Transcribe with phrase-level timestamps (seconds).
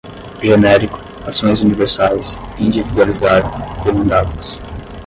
[0.41, 0.97] genérico,
[1.27, 3.43] ações universais, individualizar,
[3.83, 4.57] demandados